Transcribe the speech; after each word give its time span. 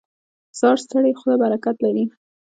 •د 0.51 0.53
سهار 0.59 0.77
ستړې 0.85 1.17
خوله 1.19 1.35
برکت 1.43 1.75
لري. 1.85 2.05